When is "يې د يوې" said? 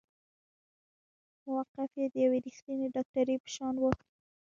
1.99-2.39